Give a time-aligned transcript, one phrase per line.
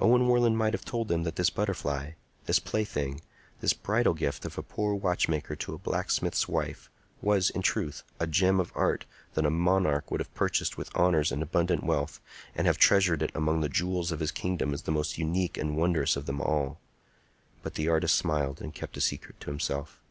[0.00, 2.10] Owen Warland might have told them that this butterfly,
[2.44, 3.22] this plaything,
[3.62, 6.90] this bridal gift of a poor watchmaker to a blacksmith's wife,
[7.22, 11.32] was, in truth, a gem of art that a monarch would have purchased with honors
[11.32, 12.20] and abundant wealth,
[12.54, 15.74] and have treasured it among the jewels of his kingdom as the most unique and
[15.78, 16.78] wondrous of them all.
[17.62, 20.02] But the artist smiled and kept the secret to himself.